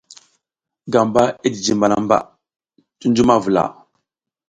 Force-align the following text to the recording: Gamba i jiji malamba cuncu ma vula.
Gamba 0.93 1.23
i 1.45 1.47
jiji 1.55 1.73
malamba 1.79 2.17
cuncu 2.99 3.23
ma 3.27 3.35
vula. 3.43 3.63